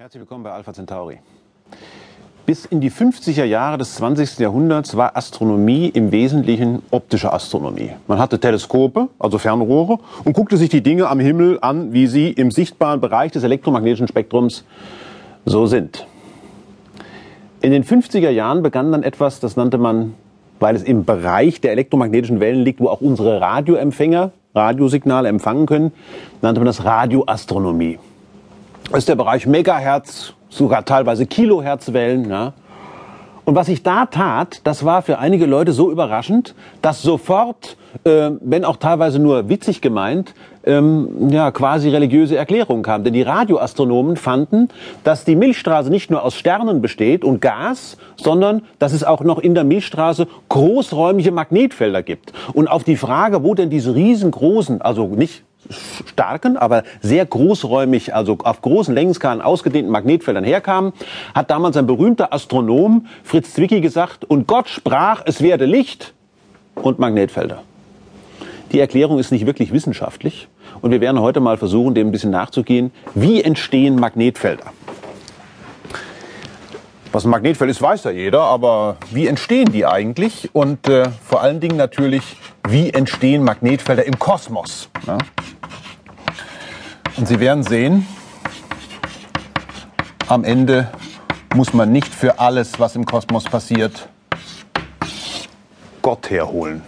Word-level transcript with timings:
Herzlich 0.00 0.20
willkommen 0.20 0.44
bei 0.44 0.52
Alpha 0.52 0.72
Centauri. 0.72 1.18
Bis 2.46 2.64
in 2.66 2.80
die 2.80 2.88
50er 2.88 3.42
Jahre 3.42 3.78
des 3.78 3.96
20. 3.96 4.38
Jahrhunderts 4.38 4.96
war 4.96 5.16
Astronomie 5.16 5.88
im 5.88 6.12
Wesentlichen 6.12 6.84
optische 6.92 7.32
Astronomie. 7.32 7.90
Man 8.06 8.20
hatte 8.20 8.38
Teleskope, 8.38 9.08
also 9.18 9.38
Fernrohre, 9.38 9.98
und 10.22 10.34
guckte 10.34 10.56
sich 10.56 10.68
die 10.68 10.84
Dinge 10.84 11.08
am 11.08 11.18
Himmel 11.18 11.58
an, 11.62 11.92
wie 11.92 12.06
sie 12.06 12.30
im 12.30 12.52
sichtbaren 12.52 13.00
Bereich 13.00 13.32
des 13.32 13.42
elektromagnetischen 13.42 14.06
Spektrums 14.06 14.62
so 15.44 15.66
sind. 15.66 16.06
In 17.60 17.72
den 17.72 17.82
50er 17.82 18.30
Jahren 18.30 18.62
begann 18.62 18.92
dann 18.92 19.02
etwas, 19.02 19.40
das 19.40 19.56
nannte 19.56 19.78
man, 19.78 20.14
weil 20.60 20.76
es 20.76 20.84
im 20.84 21.06
Bereich 21.06 21.60
der 21.60 21.72
elektromagnetischen 21.72 22.38
Wellen 22.38 22.62
liegt, 22.62 22.78
wo 22.78 22.86
auch 22.86 23.00
unsere 23.00 23.40
Radioempfänger 23.40 24.30
Radiosignale 24.54 25.28
empfangen 25.28 25.66
können, 25.66 25.90
nannte 26.40 26.60
man 26.60 26.66
das 26.66 26.84
Radioastronomie. 26.84 27.98
Ist 28.94 29.08
der 29.08 29.16
Bereich 29.16 29.46
Megahertz, 29.46 30.32
sogar 30.48 30.84
teilweise 30.84 31.26
Kilohertzwellen. 31.26 32.30
Ja. 32.30 32.54
Und 33.44 33.54
was 33.54 33.68
ich 33.68 33.82
da 33.82 34.06
tat, 34.06 34.60
das 34.64 34.84
war 34.84 35.02
für 35.02 35.18
einige 35.18 35.44
Leute 35.44 35.72
so 35.72 35.90
überraschend, 35.90 36.54
dass 36.80 37.02
sofort, 37.02 37.76
äh, 38.04 38.30
wenn 38.40 38.64
auch 38.64 38.76
teilweise 38.76 39.18
nur 39.18 39.48
witzig 39.50 39.82
gemeint, 39.82 40.34
ähm, 40.64 41.28
ja, 41.30 41.50
quasi 41.50 41.90
religiöse 41.90 42.36
Erklärungen 42.36 42.82
kam. 42.82 43.04
Denn 43.04 43.12
die 43.12 43.22
Radioastronomen 43.22 44.16
fanden, 44.16 44.68
dass 45.04 45.24
die 45.24 45.36
Milchstraße 45.36 45.90
nicht 45.90 46.10
nur 46.10 46.22
aus 46.22 46.34
Sternen 46.34 46.80
besteht 46.80 47.24
und 47.24 47.40
Gas, 47.40 47.98
sondern 48.16 48.62
dass 48.78 48.94
es 48.94 49.04
auch 49.04 49.20
noch 49.20 49.38
in 49.38 49.54
der 49.54 49.64
Milchstraße 49.64 50.26
großräumige 50.48 51.30
Magnetfelder 51.30 52.02
gibt. 52.02 52.32
Und 52.54 52.68
auf 52.68 52.84
die 52.84 52.96
Frage, 52.96 53.44
wo 53.44 53.54
denn 53.54 53.70
diese 53.70 53.94
riesengroßen, 53.94 54.80
also 54.80 55.06
nicht 55.06 55.44
starken, 56.06 56.56
aber 56.56 56.84
sehr 57.00 57.26
großräumig, 57.26 58.14
also 58.14 58.38
auf 58.42 58.62
großen 58.62 58.94
Längenskalen 58.94 59.40
ausgedehnten 59.40 59.90
Magnetfeldern 59.90 60.44
herkamen, 60.44 60.92
hat 61.34 61.50
damals 61.50 61.76
ein 61.76 61.86
berühmter 61.86 62.32
Astronom, 62.32 63.06
Fritz 63.22 63.54
Zwicky, 63.54 63.80
gesagt, 63.80 64.24
und 64.24 64.46
Gott 64.46 64.68
sprach, 64.68 65.22
es 65.26 65.42
werde 65.42 65.66
Licht 65.66 66.14
und 66.74 66.98
Magnetfelder. 66.98 67.62
Die 68.72 68.80
Erklärung 68.80 69.18
ist 69.18 69.32
nicht 69.32 69.46
wirklich 69.46 69.72
wissenschaftlich 69.72 70.48
und 70.82 70.90
wir 70.90 71.00
werden 71.00 71.20
heute 71.20 71.40
mal 71.40 71.56
versuchen, 71.56 71.94
dem 71.94 72.08
ein 72.08 72.12
bisschen 72.12 72.30
nachzugehen. 72.30 72.92
Wie 73.14 73.42
entstehen 73.42 73.96
Magnetfelder? 73.96 74.72
Was 77.10 77.24
ein 77.24 77.30
Magnetfeld 77.30 77.70
ist, 77.70 77.80
weiß 77.80 78.04
ja 78.04 78.10
jeder, 78.10 78.42
aber 78.42 78.98
wie 79.10 79.26
entstehen 79.26 79.72
die 79.72 79.86
eigentlich? 79.86 80.50
Und 80.52 80.88
äh, 80.88 81.08
vor 81.26 81.40
allen 81.40 81.58
Dingen 81.58 81.78
natürlich, 81.78 82.36
wie 82.68 82.90
entstehen 82.90 83.44
Magnetfelder 83.44 84.04
im 84.04 84.18
Kosmos? 84.18 84.90
Ja? 85.06 85.16
Und 87.18 87.26
Sie 87.26 87.40
werden 87.40 87.64
sehen, 87.64 88.06
am 90.28 90.44
Ende 90.44 90.88
muss 91.52 91.74
man 91.74 91.90
nicht 91.90 92.14
für 92.14 92.38
alles, 92.38 92.78
was 92.78 92.94
im 92.94 93.04
Kosmos 93.04 93.42
passiert, 93.42 94.08
Gott 96.00 96.30
herholen. 96.30 96.80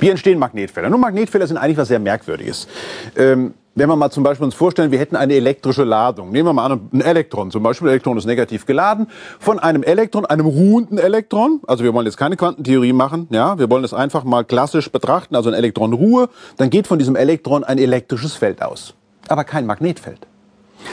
Wie 0.00 0.08
entstehen 0.08 0.38
Magnetfelder? 0.38 0.88
Nun, 0.88 1.00
Magnetfelder 1.00 1.46
sind 1.46 1.58
eigentlich 1.58 1.76
was 1.76 1.88
sehr 1.88 1.98
Merkwürdiges. 1.98 2.66
Ähm, 3.14 3.52
wenn 3.74 3.90
wir 3.90 3.96
mal 3.96 4.10
zum 4.10 4.24
Beispiel 4.24 4.46
uns 4.46 4.54
vorstellen, 4.54 4.90
wir 4.90 4.98
hätten 4.98 5.16
eine 5.16 5.34
elektrische 5.34 5.84
Ladung. 5.84 6.32
Nehmen 6.32 6.48
wir 6.48 6.54
mal 6.54 6.72
an, 6.72 6.88
ein 6.90 7.02
Elektron. 7.02 7.50
Zum 7.50 7.62
Beispiel, 7.62 7.88
ein 7.88 7.90
Elektron 7.90 8.16
ist 8.16 8.24
negativ 8.24 8.64
geladen. 8.64 9.06
Von 9.38 9.58
einem 9.58 9.82
Elektron, 9.82 10.24
einem 10.24 10.46
ruhenden 10.46 10.96
Elektron, 10.96 11.60
also 11.66 11.84
wir 11.84 11.92
wollen 11.92 12.06
jetzt 12.06 12.16
keine 12.16 12.38
Quantentheorie 12.38 12.94
machen, 12.94 13.28
ja, 13.30 13.58
wir 13.58 13.68
wollen 13.68 13.84
es 13.84 13.92
einfach 13.92 14.24
mal 14.24 14.46
klassisch 14.46 14.90
betrachten, 14.90 15.36
also 15.36 15.50
ein 15.50 15.54
Elektron 15.54 15.92
Ruhe, 15.92 16.30
dann 16.56 16.70
geht 16.70 16.86
von 16.86 16.98
diesem 16.98 17.16
Elektron 17.16 17.64
ein 17.64 17.76
elektrisches 17.76 18.34
Feld 18.34 18.62
aus. 18.62 18.94
Aber 19.32 19.44
kein 19.44 19.64
Magnetfeld. 19.64 20.26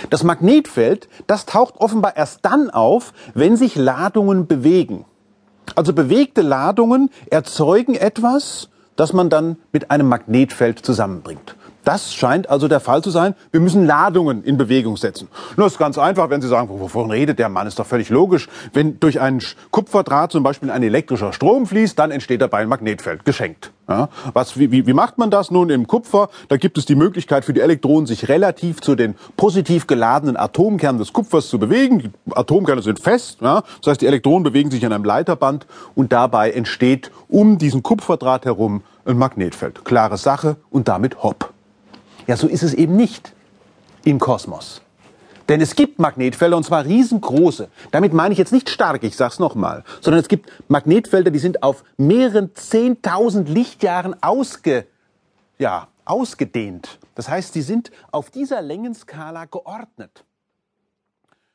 Das 0.09 0.23
Magnetfeld, 0.23 1.09
das 1.27 1.45
taucht 1.45 1.75
offenbar 1.75 2.15
erst 2.15 2.45
dann 2.45 2.69
auf, 2.69 3.11
wenn 3.33 3.57
sich 3.57 3.75
Ladungen 3.75 4.47
bewegen. 4.47 5.03
Also 5.75 5.91
bewegte 5.91 6.41
Ladungen 6.41 7.09
erzeugen 7.29 7.95
etwas, 7.95 8.69
das 8.95 9.11
man 9.11 9.29
dann 9.29 9.57
mit 9.73 9.91
einem 9.91 10.07
Magnetfeld 10.07 10.79
zusammenbringt. 10.79 11.57
Das 11.83 12.13
scheint 12.13 12.49
also 12.49 12.69
der 12.69 12.79
Fall 12.79 13.03
zu 13.03 13.09
sein. 13.09 13.35
Wir 13.51 13.59
müssen 13.59 13.85
Ladungen 13.85 14.41
in 14.45 14.57
Bewegung 14.57 14.95
setzen. 14.95 15.27
Nur 15.57 15.67
ist 15.67 15.77
ganz 15.77 15.97
einfach, 15.97 16.29
wenn 16.29 16.41
Sie 16.41 16.47
sagen, 16.47 16.69
wovon 16.69 17.11
redet 17.11 17.39
der 17.39 17.49
Mann, 17.49 17.67
ist 17.67 17.77
doch 17.77 17.85
völlig 17.85 18.07
logisch. 18.07 18.47
Wenn 18.71 19.01
durch 19.01 19.19
einen 19.19 19.41
Kupferdraht 19.71 20.31
zum 20.31 20.43
Beispiel 20.43 20.71
ein 20.71 20.83
elektrischer 20.83 21.33
Strom 21.33 21.67
fließt, 21.67 21.99
dann 21.99 22.11
entsteht 22.11 22.39
dabei 22.39 22.59
ein 22.59 22.69
Magnetfeld, 22.69 23.25
geschenkt. 23.25 23.73
Ja, 23.89 24.09
was, 24.33 24.59
wie, 24.59 24.85
wie 24.85 24.93
macht 24.93 25.17
man 25.17 25.31
das 25.31 25.49
nun 25.49 25.71
im 25.71 25.87
Kupfer? 25.87 26.29
Da 26.47 26.57
gibt 26.57 26.77
es 26.77 26.85
die 26.85 26.93
Möglichkeit 26.93 27.43
für 27.43 27.53
die 27.53 27.61
Elektronen, 27.61 28.05
sich 28.05 28.29
relativ 28.29 28.81
zu 28.81 28.95
den 28.95 29.15
positiv 29.35 29.87
geladenen 29.87 30.37
Atomkernen 30.37 30.99
des 30.99 31.11
Kupfers 31.11 31.49
zu 31.49 31.57
bewegen. 31.57 31.97
Die 31.99 32.11
Atomkerne 32.35 32.83
sind 32.83 32.99
fest, 32.99 33.39
ja, 33.41 33.63
das 33.81 33.87
heißt, 33.87 34.01
die 34.01 34.05
Elektronen 34.05 34.43
bewegen 34.43 34.69
sich 34.69 34.85
an 34.85 34.93
einem 34.93 35.05
Leiterband 35.05 35.65
und 35.95 36.11
dabei 36.11 36.51
entsteht 36.51 37.09
um 37.27 37.57
diesen 37.57 37.81
Kupferdraht 37.81 38.45
herum 38.45 38.83
ein 39.05 39.17
Magnetfeld. 39.17 39.83
Klare 39.83 40.17
Sache 40.17 40.57
und 40.69 40.87
damit 40.87 41.23
hopp. 41.23 41.51
Ja, 42.27 42.37
so 42.37 42.47
ist 42.47 42.61
es 42.61 42.75
eben 42.75 42.95
nicht 42.95 43.33
im 44.03 44.19
Kosmos. 44.19 44.81
Denn 45.49 45.61
es 45.61 45.75
gibt 45.75 45.97
Magnetfelder 45.97 46.55
und 46.55 46.63
zwar 46.63 46.85
riesengroße. 46.85 47.69
Damit 47.91 48.13
meine 48.13 48.31
ich 48.31 48.37
jetzt 48.37 48.53
nicht 48.53 48.69
stark, 48.69 49.03
ich 49.03 49.17
sag's 49.17 49.39
nochmal, 49.39 49.83
sondern 49.99 50.21
es 50.21 50.27
gibt 50.27 50.49
Magnetfelder, 50.67 51.31
die 51.31 51.39
sind 51.39 51.63
auf 51.63 51.83
mehreren 51.97 52.53
10.000 52.53 53.47
Lichtjahren 53.49 54.15
ausge, 54.21 54.85
ja, 55.57 55.87
ausgedehnt. 56.05 56.99
Das 57.15 57.27
heißt, 57.29 57.55
die 57.55 57.63
sind 57.63 57.91
auf 58.11 58.29
dieser 58.29 58.61
Längenskala 58.61 59.45
geordnet. 59.45 60.23